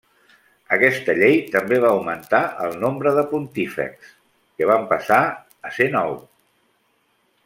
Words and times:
Aquesta 0.77 1.13
llei 1.17 1.35
també 1.55 1.77
va 1.83 1.91
augmentar 1.97 2.39
el 2.67 2.73
nombre 2.85 3.13
de 3.19 3.25
pontífex, 3.35 4.09
que 4.61 4.71
van 4.71 4.89
passar 4.95 5.21
a 5.71 5.75
ser 5.77 5.89
nou. 6.01 6.19